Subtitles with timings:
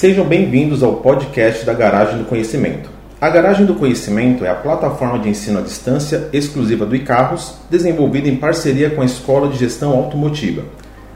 [0.00, 2.88] Sejam bem-vindos ao podcast da Garagem do Conhecimento.
[3.20, 8.26] A Garagem do Conhecimento é a plataforma de ensino à distância exclusiva do iCarros, desenvolvida
[8.26, 10.64] em parceria com a Escola de Gestão Automotiva.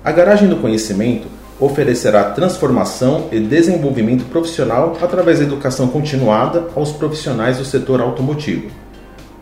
[0.05, 1.29] A Garagem do Conhecimento
[1.59, 8.69] oferecerá transformação e desenvolvimento profissional através da educação continuada aos profissionais do setor automotivo.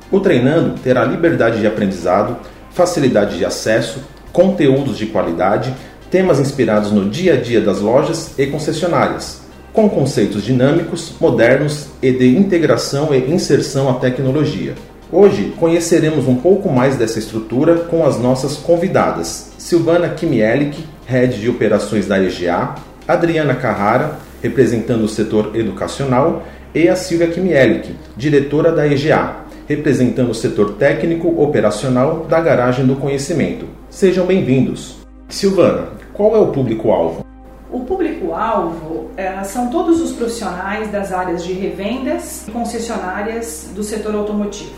[0.09, 2.37] O treinando terá liberdade de aprendizado,
[2.71, 5.75] facilidade de acesso, conteúdos de qualidade
[6.13, 9.41] temas inspirados no dia a dia das lojas e concessionárias,
[9.73, 14.75] com conceitos dinâmicos, modernos e de integração e inserção à tecnologia.
[15.11, 21.49] Hoje conheceremos um pouco mais dessa estrutura com as nossas convidadas: Silvana Kimielik, head de
[21.49, 22.75] operações da EGA,
[23.09, 30.35] Adriana Carrara, representando o setor educacional, e a Silvia Kimielik, diretora da EGA, representando o
[30.35, 33.65] setor técnico operacional da Garagem do Conhecimento.
[33.89, 35.01] Sejam bem-vindos.
[35.29, 37.25] Silvana, qual é o público-alvo?
[37.71, 44.15] O público-alvo é, são todos os profissionais das áreas de revendas e concessionárias do setor
[44.15, 44.75] automotivo.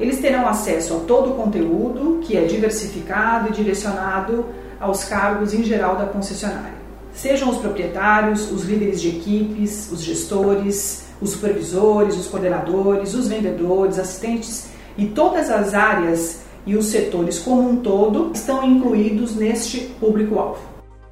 [0.00, 4.46] Eles terão acesso a todo o conteúdo que é diversificado e direcionado
[4.80, 6.76] aos cargos em geral da concessionária.
[7.12, 13.98] Sejam os proprietários, os líderes de equipes, os gestores, os supervisores, os coordenadores, os vendedores,
[13.98, 20.60] assistentes e todas as áreas e os setores como um todo estão incluídos neste público-alvo.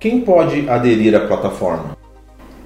[0.00, 1.96] Quem pode aderir à plataforma?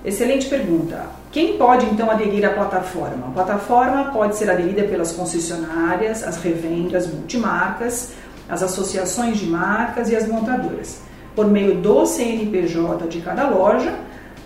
[0.05, 1.07] Excelente pergunta.
[1.31, 3.29] Quem pode então aderir à plataforma?
[3.29, 8.15] A plataforma pode ser aderida pelas concessionárias, as revendas multimarcas,
[8.49, 11.03] as associações de marcas e as montadoras.
[11.37, 13.95] Por meio do CNPJ de cada loja,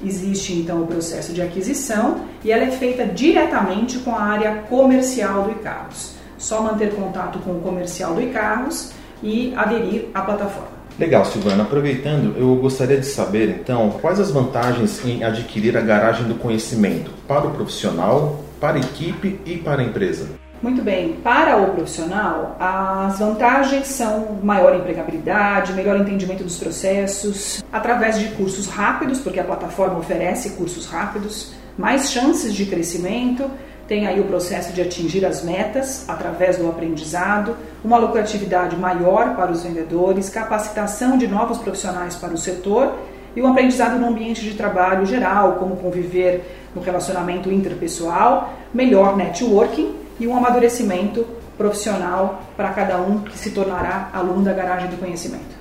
[0.05, 5.45] existe então o processo de aquisição e ela é feita diretamente com a área comercial
[5.45, 6.12] do e-carros
[6.43, 10.83] só manter contato com o comercial do e-carros e aderir à plataforma.
[10.99, 11.63] Legal, Silvana.
[11.63, 17.13] Aproveitando, eu gostaria de saber então quais as vantagens em adquirir a garagem do conhecimento
[17.27, 20.29] para o profissional, para a equipe e para a empresa.
[20.61, 28.19] Muito bem, para o profissional, as vantagens são maior empregabilidade, melhor entendimento dos processos, através
[28.19, 33.51] de cursos rápidos, porque a plataforma oferece cursos rápidos, mais chances de crescimento
[33.93, 37.55] tem aí o processo de atingir as metas através do aprendizado,
[37.85, 42.95] uma lucratividade maior para os vendedores, capacitação de novos profissionais para o setor
[43.37, 49.95] e um aprendizado no ambiente de trabalho geral, como conviver no relacionamento interpessoal, melhor networking
[50.19, 51.27] e um amadurecimento
[51.59, 55.55] profissional para cada um que se tornará aluno da garagem do conhecimento.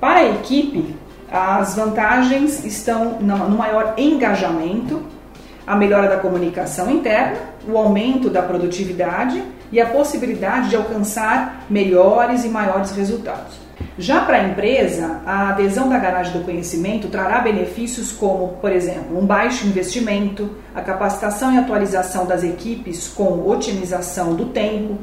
[0.00, 0.96] Para a equipe,
[1.30, 5.02] as vantagens estão no maior engajamento
[5.66, 7.38] a melhora da comunicação interna,
[7.68, 13.66] o aumento da produtividade e a possibilidade de alcançar melhores e maiores resultados.
[13.98, 19.18] Já para a empresa, a adesão da garagem do conhecimento trará benefícios como, por exemplo,
[19.18, 24.98] um baixo investimento, a capacitação e atualização das equipes com otimização do tempo,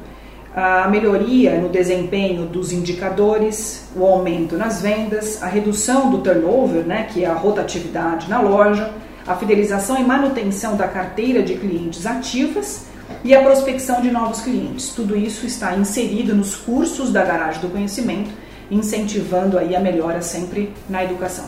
[0.56, 7.08] a melhoria no desempenho dos indicadores, o aumento nas vendas, a redução do turnover, né,
[7.12, 8.92] que é a rotatividade na loja,
[9.26, 12.86] a fidelização e manutenção da carteira de clientes ativas
[13.24, 14.90] e a prospecção de novos clientes.
[14.90, 18.32] Tudo isso está inserido nos cursos da Garagem do Conhecimento,
[18.70, 21.46] incentivando aí a melhora sempre na educação.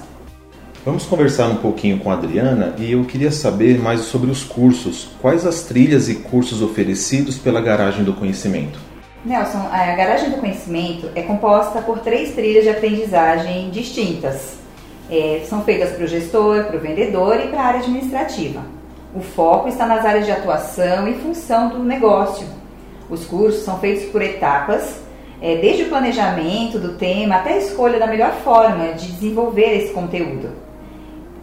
[0.85, 5.09] Vamos conversar um pouquinho com a Adriana e eu queria saber mais sobre os cursos.
[5.19, 8.79] Quais as trilhas e cursos oferecidos pela Garagem do Conhecimento?
[9.25, 14.54] Nelson, a Garagem do Conhecimento é composta por três trilhas de aprendizagem distintas
[15.09, 18.61] é, são feitas para o gestor, para o vendedor e para a área administrativa.
[19.13, 22.47] O foco está nas áreas de atuação e função do negócio.
[23.09, 24.99] Os cursos são feitos por etapas,
[25.41, 29.93] é, desde o planejamento do tema até a escolha da melhor forma de desenvolver esse
[29.93, 30.49] conteúdo.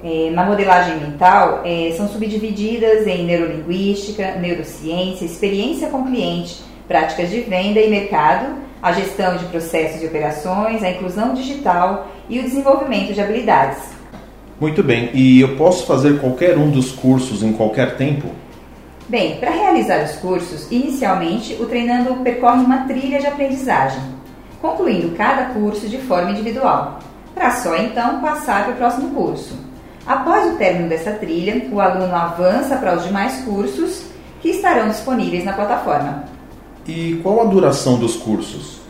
[0.05, 7.41] É, na modelagem mental, é, são subdivididas em neurolinguística, neurociência, experiência com cliente, práticas de
[7.43, 13.13] venda e mercado, a gestão de processos e operações, a inclusão digital e o desenvolvimento
[13.13, 13.79] de habilidades.
[14.59, 18.29] Muito bem, e eu posso fazer qualquer um dos cursos em qualquer tempo?
[19.07, 24.01] Bem, para realizar os cursos, inicialmente o treinando percorre uma trilha de aprendizagem,
[24.63, 27.01] concluindo cada curso de forma individual,
[27.35, 29.55] para só então passar para o próximo curso.
[30.07, 34.05] Após o término dessa trilha, o aluno avança para os demais cursos
[34.41, 36.25] que estarão disponíveis na plataforma.
[36.89, 38.82] E qual a duração dos cursos?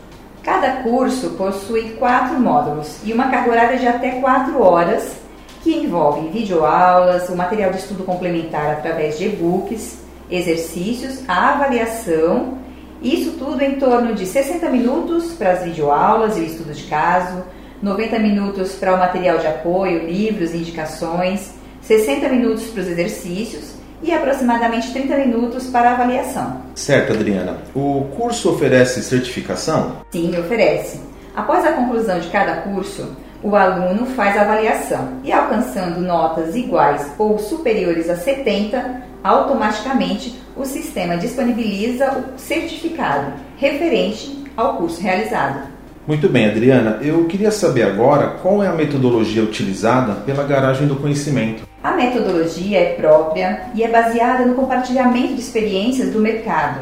[0.43, 5.15] Cada curso possui quatro módulos e uma carga horária de até quatro horas,
[5.63, 9.99] que envolve videoaulas, o material de estudo complementar através de e-books,
[10.29, 12.57] exercícios, a avaliação,
[13.01, 17.41] isso tudo em torno de 60 minutos para as videoaulas e o estudo de caso,
[17.81, 24.13] 90 minutos para o material de apoio, livros indicações, 60 minutos para os exercícios e
[24.13, 26.61] aproximadamente 30 minutos para avaliação.
[26.75, 27.57] Certo, Adriana.
[27.73, 29.97] O curso oferece certificação?
[30.11, 30.99] Sim, oferece.
[31.35, 37.11] Após a conclusão de cada curso, o aluno faz a avaliação e, alcançando notas iguais
[37.17, 45.73] ou superiores a 70, automaticamente o sistema disponibiliza o certificado referente ao curso realizado.
[46.05, 46.99] Muito bem, Adriana.
[47.01, 51.63] Eu queria saber agora qual é a metodologia utilizada pela Garagem do Conhecimento.
[51.83, 56.79] A metodologia é própria e é baseada no compartilhamento de experiências do mercado.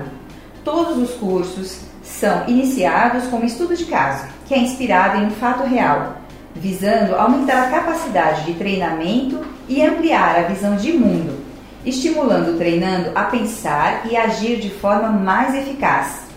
[0.64, 5.32] Todos os cursos são iniciados com um estudo de caso, que é inspirado em um
[5.32, 6.18] fato real,
[6.54, 11.36] visando aumentar a capacidade de treinamento e ampliar a visão de mundo,
[11.84, 16.28] estimulando o treinando a pensar e agir de forma mais eficaz.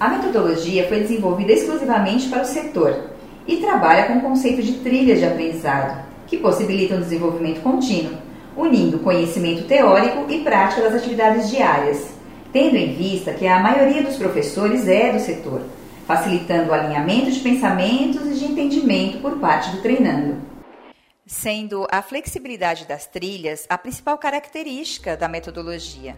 [0.00, 3.10] A metodologia foi desenvolvida exclusivamente para o setor
[3.46, 8.18] e trabalha com o conceito de trilhas de aprendizado, que possibilitam o desenvolvimento contínuo,
[8.56, 12.10] unindo conhecimento teórico e prática das atividades diárias,
[12.52, 15.62] tendo em vista que a maioria dos professores é do setor,
[16.06, 20.36] facilitando o alinhamento de pensamentos e de entendimento por parte do treinando.
[21.26, 26.16] Sendo a flexibilidade das trilhas a principal característica da metodologia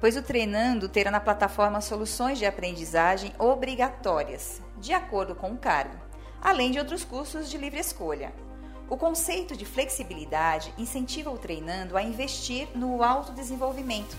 [0.00, 5.96] pois o Treinando terá na plataforma soluções de aprendizagem obrigatórias, de acordo com o cargo,
[6.40, 8.32] além de outros cursos de livre escolha.
[8.90, 14.16] O conceito de flexibilidade incentiva o treinando a investir no autodesenvolvimento,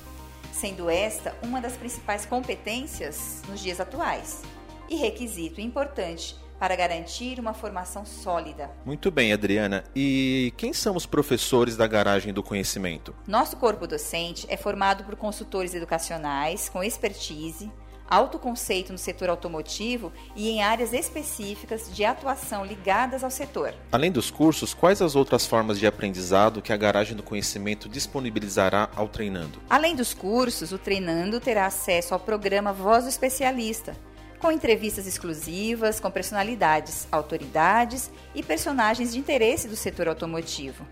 [0.53, 4.44] sendo esta uma das principais competências nos dias atuais
[4.88, 8.71] e requisito importante para garantir uma formação sólida.
[8.85, 9.83] Muito bem, Adriana.
[9.94, 13.13] E quem são os professores da Garagem do Conhecimento?
[13.27, 17.69] Nosso corpo docente é formado por consultores educacionais com expertise,
[18.12, 23.74] autoconceito no setor automotivo e em áreas específicas de atuação ligadas ao setor.
[23.90, 28.90] Além dos cursos, quais as outras formas de aprendizado que a Garagem do Conhecimento disponibilizará
[28.94, 29.62] ao treinando?
[29.69, 33.96] Além dos cursos, o treinando terá acesso ao programa Voz do Especialista
[34.40, 40.84] com entrevistas exclusivas com personalidades, autoridades e personagens de interesse do setor automotivo.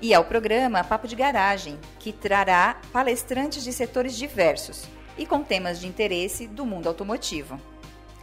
[0.00, 5.80] E ao programa Papo de Garagem, que trará palestrantes de setores diversos e com temas
[5.80, 7.60] de interesse do mundo automotivo.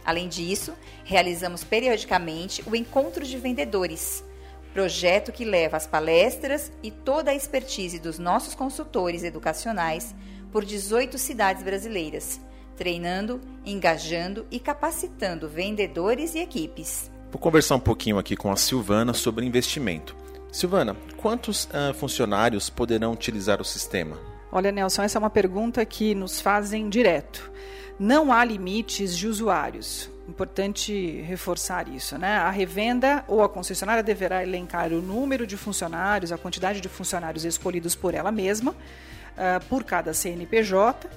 [0.04, 4.24] Além disso, realizamos periodicamente o Encontro de Vendedores,
[4.72, 10.14] projeto que leva as palestras e toda a expertise dos nossos consultores educacionais
[10.50, 12.40] por 18 cidades brasileiras
[12.80, 17.10] treinando, engajando e capacitando vendedores e equipes.
[17.30, 20.16] Vou conversar um pouquinho aqui com a Silvana sobre investimento.
[20.50, 24.18] Silvana, quantos uh, funcionários poderão utilizar o sistema?
[24.52, 27.50] Olha, Nelson, essa é uma pergunta que nos fazem direto.
[27.98, 30.10] Não há limites de usuários.
[30.28, 32.38] Importante reforçar isso, né?
[32.38, 37.44] A revenda ou a concessionária deverá elencar o número de funcionários, a quantidade de funcionários
[37.44, 41.08] escolhidos por ela mesma, uh, por cada CNPJ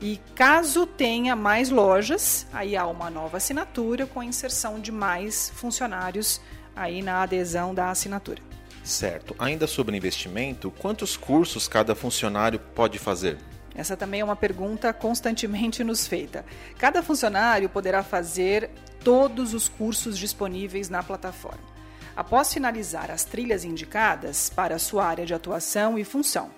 [0.00, 5.52] e caso tenha mais lojas, aí há uma nova assinatura com a inserção de mais
[5.54, 6.40] funcionários
[6.74, 8.49] aí na adesão da assinatura.
[8.82, 9.34] Certo.
[9.38, 13.38] Ainda sobre investimento, quantos cursos cada funcionário pode fazer?
[13.74, 16.44] Essa também é uma pergunta constantemente nos feita.
[16.78, 18.70] Cada funcionário poderá fazer
[19.02, 21.70] todos os cursos disponíveis na plataforma.
[22.16, 26.50] Após finalizar as trilhas indicadas para sua área de atuação e função,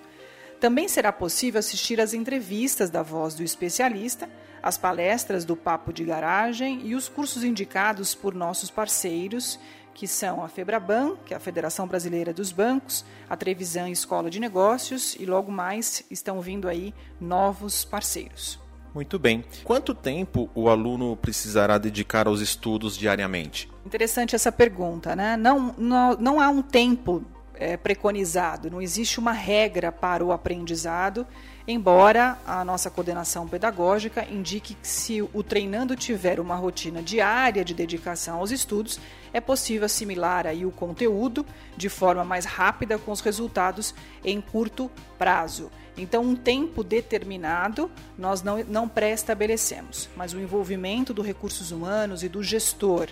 [0.59, 4.29] também será possível assistir às entrevistas da voz do especialista,
[4.61, 9.59] as palestras do Papo de Garagem e os cursos indicados por nossos parceiros,
[9.93, 14.39] que são a Febraban, que é a Federação Brasileira dos Bancos, a Trevisan Escola de
[14.39, 18.59] Negócios e logo mais estão vindo aí novos parceiros.
[18.93, 19.43] Muito bem.
[19.63, 23.69] Quanto tempo o aluno precisará dedicar aos estudos diariamente?
[23.85, 25.35] Interessante essa pergunta, né?
[25.35, 31.25] Não, não, não há um tempo é, preconizado, não existe uma regra para o aprendizado,
[31.67, 37.73] embora a nossa coordenação pedagógica indique que se o treinando tiver uma rotina diária de
[37.73, 38.99] dedicação aos estudos,
[39.31, 41.45] é possível assimilar aí o conteúdo
[41.77, 45.71] de forma mais rápida com os resultados em curto prazo.
[45.95, 52.29] Então, um tempo determinado nós não, não pré-estabelecemos, mas o envolvimento dos recursos humanos e
[52.29, 53.09] do gestor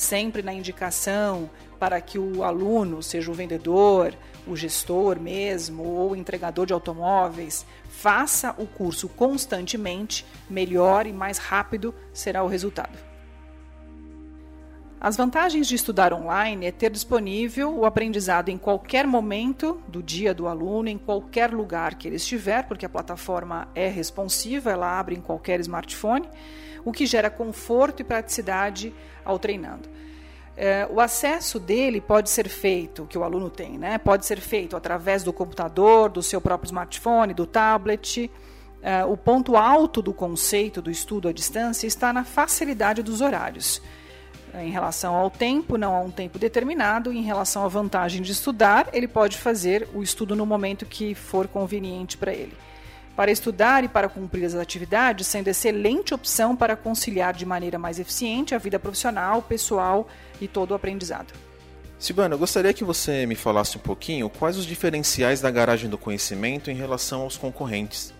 [0.00, 4.14] sempre na indicação para que o aluno, seja o vendedor,
[4.46, 11.38] o gestor mesmo ou o entregador de automóveis, faça o curso constantemente, melhor e mais
[11.38, 12.98] rápido será o resultado.
[14.98, 20.34] As vantagens de estudar online é ter disponível o aprendizado em qualquer momento do dia
[20.34, 25.14] do aluno, em qualquer lugar que ele estiver, porque a plataforma é responsiva, ela abre
[25.14, 26.28] em qualquer smartphone
[26.84, 28.92] o que gera conforto e praticidade
[29.24, 29.88] ao treinando.
[30.56, 33.96] É, o acesso dele pode ser feito, que o aluno tem, né?
[33.96, 38.30] Pode ser feito através do computador, do seu próprio smartphone, do tablet.
[38.82, 43.80] É, o ponto alto do conceito do estudo à distância está na facilidade dos horários.
[44.52, 47.10] É, em relação ao tempo, não há um tempo determinado.
[47.10, 51.48] Em relação à vantagem de estudar, ele pode fazer o estudo no momento que for
[51.48, 52.52] conveniente para ele
[53.16, 57.98] para estudar e para cumprir as atividades, sendo excelente opção para conciliar de maneira mais
[57.98, 60.08] eficiente a vida profissional, pessoal
[60.40, 61.32] e todo o aprendizado.
[61.98, 65.98] Silvana, eu gostaria que você me falasse um pouquinho quais os diferenciais da garagem do
[65.98, 68.14] conhecimento em relação aos concorrentes.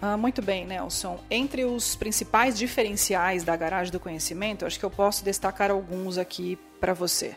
[0.00, 1.18] Ah, muito bem, Nelson.
[1.30, 6.58] Entre os principais diferenciais da garagem do conhecimento, acho que eu posso destacar alguns aqui
[6.78, 7.34] para você.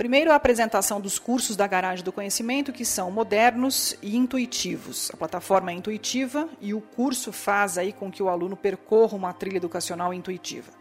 [0.00, 5.10] Primeiro, a apresentação dos cursos da Garagem do Conhecimento, que são modernos e intuitivos.
[5.12, 9.34] A plataforma é intuitiva e o curso faz aí com que o aluno percorra uma
[9.34, 10.72] trilha educacional intuitiva.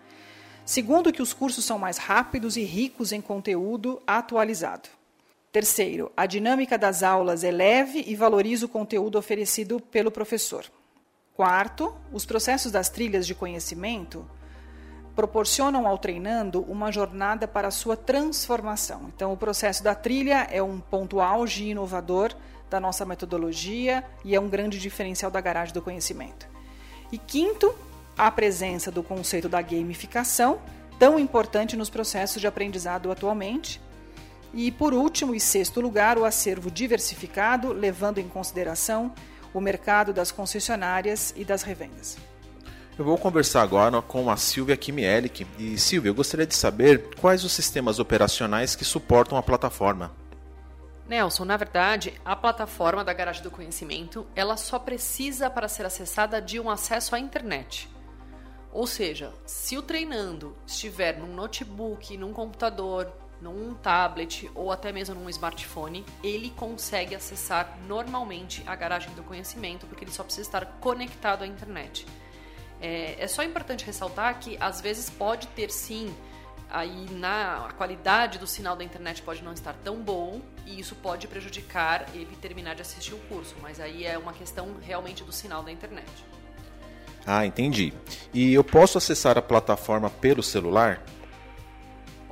[0.64, 4.88] Segundo, que os cursos são mais rápidos e ricos em conteúdo atualizado.
[5.52, 10.64] Terceiro, a dinâmica das aulas é leve e valoriza o conteúdo oferecido pelo professor.
[11.34, 14.26] Quarto, os processos das trilhas de conhecimento
[15.20, 19.12] proporcionam ao treinando uma jornada para a sua transformação.
[19.14, 22.34] Então, o processo da trilha é um ponto auge inovador
[22.70, 26.48] da nossa metodologia e é um grande diferencial da garagem do conhecimento.
[27.12, 27.76] E quinto,
[28.18, 30.62] a presença do conceito da gamificação,
[30.98, 33.82] tão importante nos processos de aprendizado atualmente.
[34.54, 39.14] E por último e sexto lugar, o acervo diversificado, levando em consideração
[39.54, 42.29] o mercado das concessionárias e das revendas.
[43.00, 45.48] Eu vou conversar agora com a Silvia Kimielic.
[45.58, 50.12] E Silvia, eu gostaria de saber quais os sistemas operacionais que suportam a plataforma.
[51.08, 56.42] Nelson, na verdade, a plataforma da Garagem do Conhecimento, ela só precisa para ser acessada
[56.42, 57.90] de um acesso à internet.
[58.70, 63.10] Ou seja, se o treinando estiver num notebook, num computador,
[63.42, 69.88] num tablet ou até mesmo num smartphone, ele consegue acessar normalmente a garagem do conhecimento,
[69.88, 72.06] porque ele só precisa estar conectado à internet.
[72.82, 76.14] É, é só importante ressaltar que às vezes pode ter sim
[76.70, 80.96] aí na a qualidade do sinal da internet pode não estar tão bom e isso
[80.96, 85.32] pode prejudicar ele terminar de assistir o curso, mas aí é uma questão realmente do
[85.32, 86.08] sinal da internet.
[87.26, 87.94] Ah, entendi.
[88.34, 91.04] E eu posso acessar a plataforma pelo celular?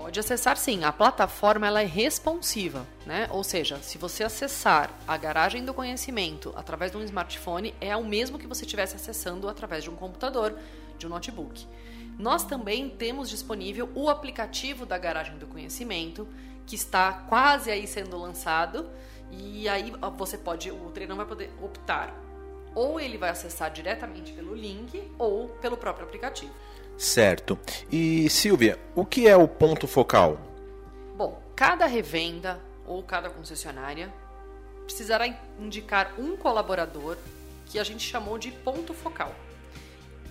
[0.08, 0.86] Pode acessar sim.
[0.86, 3.28] A plataforma ela é responsiva, né?
[3.30, 8.06] Ou seja, se você acessar a garagem do conhecimento através de um smartphone, é o
[8.06, 10.58] mesmo que você estivesse acessando através de um computador,
[10.98, 11.68] de um notebook.
[12.18, 16.26] Nós também temos disponível o aplicativo da garagem do conhecimento,
[16.66, 18.90] que está quase aí sendo lançado,
[19.30, 22.16] e aí você pode, o treinador vai poder optar
[22.74, 26.54] ou ele vai acessar diretamente pelo link ou pelo próprio aplicativo.
[26.98, 27.60] Certo.
[27.92, 30.40] E Silvia, o que é o ponto focal?
[31.16, 34.12] Bom, cada revenda ou cada concessionária
[34.84, 35.28] precisará
[35.60, 37.18] indicar um colaborador
[37.68, 39.36] que a gente chamou de ponto focal.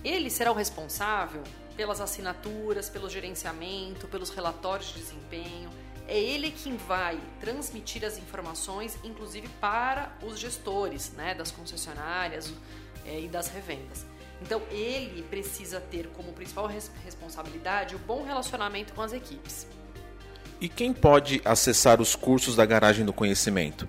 [0.03, 1.43] Ele será o responsável
[1.77, 5.69] pelas assinaturas, pelo gerenciamento, pelos relatórios de desempenho.
[6.07, 12.51] É ele quem vai transmitir as informações, inclusive para os gestores né, das concessionárias
[13.05, 14.05] é, e das revendas.
[14.41, 19.67] Então ele precisa ter como principal res responsabilidade o bom relacionamento com as equipes.
[20.59, 23.87] E quem pode acessar os cursos da Garagem do Conhecimento?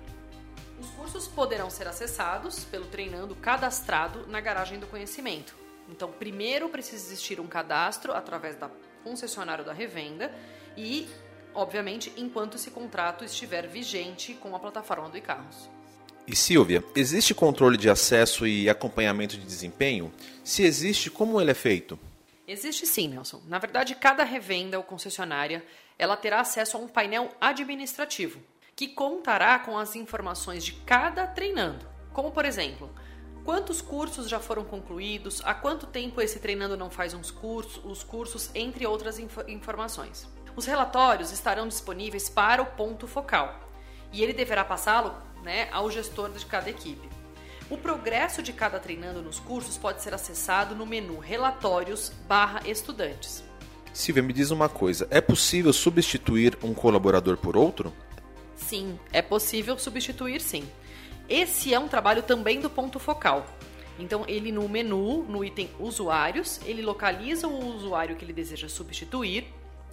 [0.79, 5.55] Os cursos poderão ser acessados pelo treinando cadastrado na Garagem do Conhecimento.
[5.89, 8.69] Então, primeiro precisa existir um cadastro através da
[9.03, 10.31] concessionária da revenda
[10.77, 11.09] e,
[11.55, 15.67] obviamente, enquanto esse contrato estiver vigente com a plataforma do e-carros.
[16.29, 20.13] E Silvia, existe controle de acesso e acompanhamento de desempenho?
[20.43, 21.97] Se existe, como ele é feito?
[22.47, 23.41] Existe sim, Nelson.
[23.47, 25.65] Na verdade, cada revenda ou concessionária
[25.97, 28.39] ela terá acesso a um painel administrativo
[28.75, 31.83] que contará com as informações de cada treinando,
[32.13, 32.91] como por exemplo,
[33.43, 38.03] quantos cursos já foram concluídos, há quanto tempo esse treinando não faz uns cursos, os
[38.03, 40.29] cursos, entre outras inf informações.
[40.55, 43.67] Os relatórios estarão disponíveis para o ponto focal
[44.11, 47.07] e ele deverá passá-lo né, ao gestor de cada equipe.
[47.69, 53.43] O progresso de cada treinando nos cursos pode ser acessado no menu Relatórios barra Estudantes.
[53.93, 57.93] Silvia, me diz uma coisa: é possível substituir um colaborador por outro?
[58.55, 60.67] Sim, é possível substituir sim.
[61.27, 63.45] Esse é um trabalho também do ponto focal.
[63.99, 69.45] Então, ele no menu, no item Usuários, ele localiza o usuário que ele deseja substituir,